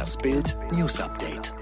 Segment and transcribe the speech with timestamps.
[0.00, 1.52] Das Bild News Update.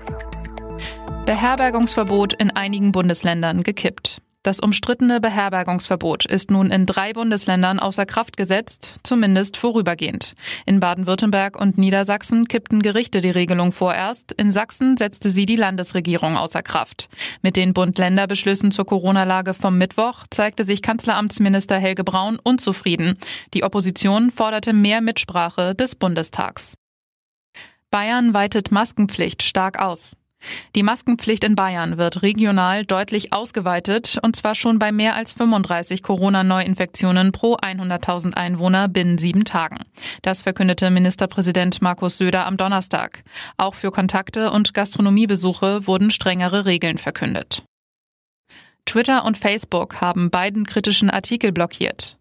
[1.27, 4.23] Beherbergungsverbot in einigen Bundesländern gekippt.
[4.45, 10.37] Das umstrittene Beherbergungsverbot ist nun in drei Bundesländern außer Kraft gesetzt, zumindest vorübergehend.
[10.67, 16.37] In Baden-Württemberg und Niedersachsen kippten Gerichte die Regelung vorerst, in Sachsen setzte sie die Landesregierung
[16.37, 17.09] außer Kraft.
[17.43, 23.19] Mit den Bund-Länder-Beschlüssen zur Corona-Lage vom Mittwoch zeigte sich Kanzleramtsminister Helge Braun unzufrieden.
[23.53, 26.77] Die Opposition forderte mehr Mitsprache des Bundestags.
[27.91, 30.15] Bayern weitet Maskenpflicht stark aus.
[30.77, 36.03] Die Maskenpflicht in Bayern wird regional deutlich ausgeweitet, und zwar schon bei mehr als 35
[36.03, 39.79] Corona-Neuinfektionen pro 100.000 Einwohner binnen sieben Tagen.
[40.23, 43.25] Das verkündete Ministerpräsident Markus Söder am Donnerstag.
[43.57, 47.65] Auch für Kontakte und Gastronomiebesuche wurden strengere Regeln verkündet.
[48.85, 52.18] Twitter und Facebook haben beiden kritischen Artikel blockiert.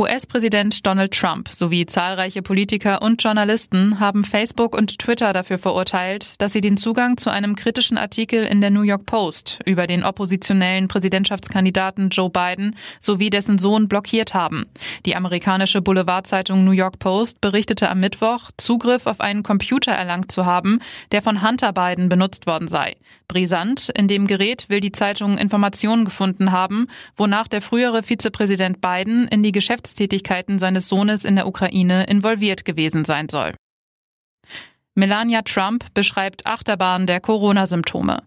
[0.00, 6.52] US-Präsident Donald Trump sowie zahlreiche Politiker und Journalisten haben Facebook und Twitter dafür verurteilt, dass
[6.52, 10.86] sie den Zugang zu einem kritischen Artikel in der New York Post über den oppositionellen
[10.86, 14.66] Präsidentschaftskandidaten Joe Biden sowie dessen Sohn blockiert haben.
[15.04, 20.46] Die amerikanische Boulevardzeitung New York Post berichtete am Mittwoch, Zugriff auf einen Computer erlangt zu
[20.46, 20.78] haben,
[21.10, 22.94] der von Hunter Biden benutzt worden sei.
[23.28, 29.28] Brisant, in dem Gerät will die Zeitung Informationen gefunden haben, wonach der frühere Vizepräsident Biden
[29.28, 33.56] in die Geschäftstätigkeiten seines Sohnes in der Ukraine involviert gewesen sein soll.
[34.94, 38.22] Melania Trump beschreibt Achterbahn der Corona-Symptome.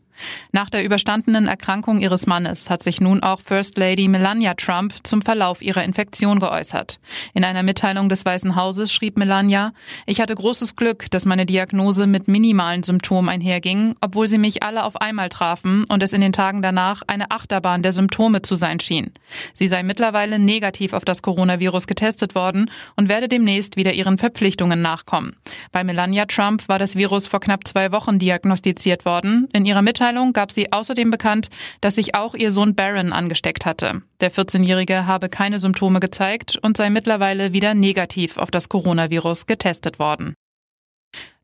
[0.51, 5.21] Nach der überstandenen Erkrankung ihres Mannes hat sich nun auch First Lady Melania Trump zum
[5.21, 6.99] Verlauf ihrer Infektion geäußert.
[7.33, 9.73] In einer Mitteilung des Weißen Hauses schrieb Melania,
[10.05, 14.83] ich hatte großes Glück, dass meine Diagnose mit minimalen Symptomen einherging, obwohl sie mich alle
[14.83, 18.79] auf einmal trafen und es in den Tagen danach eine Achterbahn der Symptome zu sein
[18.79, 19.11] schien.
[19.53, 24.81] Sie sei mittlerweile negativ auf das Coronavirus getestet worden und werde demnächst wieder ihren Verpflichtungen
[24.81, 25.35] nachkommen.
[25.71, 29.47] Bei Melania Trump war das Virus vor knapp zwei Wochen diagnostiziert worden.
[29.53, 33.67] In ihrer Mitteilung Mitteilung gab sie außerdem bekannt, dass sich auch ihr Sohn Baron angesteckt
[33.67, 34.01] hatte.
[34.19, 39.99] Der 14-Jährige habe keine Symptome gezeigt und sei mittlerweile wieder negativ auf das Coronavirus getestet
[39.99, 40.33] worden.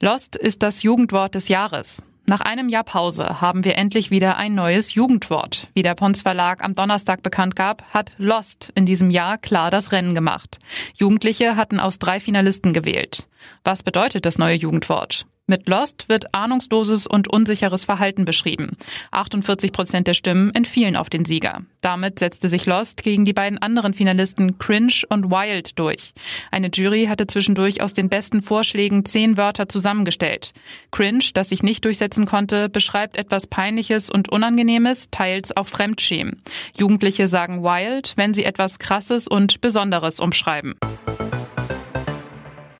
[0.02, 2.02] Lost ist das Jugendwort des Jahres.
[2.26, 5.68] Nach einem Jahr Pause haben wir endlich wieder ein neues Jugendwort.
[5.76, 9.92] Wie der Pons Verlag am Donnerstag bekannt gab, hat Lost in diesem Jahr klar das
[9.92, 10.58] Rennen gemacht.
[10.96, 13.28] Jugendliche hatten aus drei Finalisten gewählt.
[13.64, 15.28] Was bedeutet das neue Jugendwort?
[15.50, 18.76] Mit Lost wird ahnungsloses und unsicheres Verhalten beschrieben.
[19.12, 21.62] 48 Prozent der Stimmen entfielen auf den Sieger.
[21.80, 26.14] Damit setzte sich Lost gegen die beiden anderen Finalisten Cringe und Wild durch.
[26.52, 30.52] Eine Jury hatte zwischendurch aus den besten Vorschlägen zehn Wörter zusammengestellt.
[30.92, 36.42] Cringe, das sich nicht durchsetzen konnte, beschreibt etwas Peinliches und Unangenehmes, teils auch Fremdschämen.
[36.78, 40.76] Jugendliche sagen Wild, wenn sie etwas Krasses und Besonderes umschreiben.